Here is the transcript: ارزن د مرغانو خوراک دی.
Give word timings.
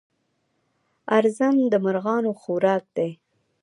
ارزن 1.17 1.55
د 1.71 1.73
مرغانو 1.85 2.31
خوراک 2.41 2.83
دی. 2.97 3.11